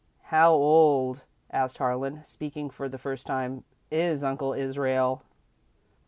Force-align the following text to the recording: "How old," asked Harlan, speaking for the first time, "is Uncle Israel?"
"How 0.33 0.51
old," 0.51 1.25
asked 1.51 1.77
Harlan, 1.77 2.23
speaking 2.23 2.71
for 2.71 2.89
the 2.89 2.97
first 2.97 3.27
time, 3.27 3.65
"is 3.91 4.23
Uncle 4.23 4.51
Israel?" 4.51 5.21